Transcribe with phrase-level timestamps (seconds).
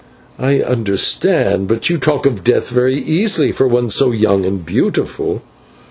[0.39, 5.43] "I understand; but you talk of death very easily for one so young and beautiful."